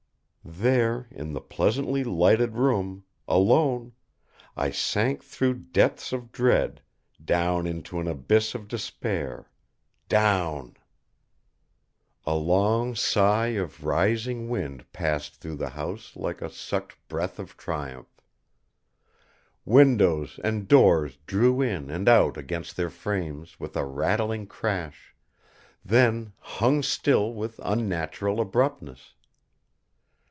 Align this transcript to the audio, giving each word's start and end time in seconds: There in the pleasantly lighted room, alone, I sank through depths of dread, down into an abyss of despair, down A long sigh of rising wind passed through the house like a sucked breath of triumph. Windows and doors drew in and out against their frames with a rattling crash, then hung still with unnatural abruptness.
There 0.43 1.07
in 1.11 1.33
the 1.33 1.39
pleasantly 1.39 2.03
lighted 2.03 2.55
room, 2.55 3.05
alone, 3.27 3.93
I 4.57 4.71
sank 4.71 5.23
through 5.23 5.53
depths 5.69 6.11
of 6.11 6.31
dread, 6.31 6.81
down 7.23 7.67
into 7.67 7.99
an 7.99 8.07
abyss 8.07 8.55
of 8.55 8.67
despair, 8.67 9.51
down 10.09 10.75
A 12.25 12.35
long 12.35 12.95
sigh 12.95 13.49
of 13.49 13.83
rising 13.85 14.49
wind 14.49 14.91
passed 14.91 15.35
through 15.35 15.57
the 15.57 15.69
house 15.69 16.15
like 16.15 16.41
a 16.41 16.49
sucked 16.49 16.97
breath 17.07 17.37
of 17.37 17.55
triumph. 17.55 18.19
Windows 19.63 20.39
and 20.43 20.67
doors 20.67 21.17
drew 21.27 21.61
in 21.61 21.91
and 21.91 22.09
out 22.09 22.35
against 22.35 22.75
their 22.75 22.89
frames 22.89 23.59
with 23.59 23.77
a 23.77 23.85
rattling 23.85 24.47
crash, 24.47 25.15
then 25.85 26.33
hung 26.39 26.81
still 26.81 27.31
with 27.31 27.59
unnatural 27.63 28.41
abruptness. 28.41 29.13